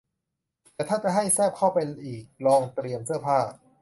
[0.73, 3.39] แต่ถ้าจะให้แซ่บเข้าไปอีกลองเตรียมเสื้อผ้า